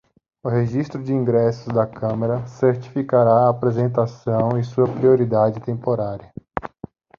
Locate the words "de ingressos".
1.03-1.71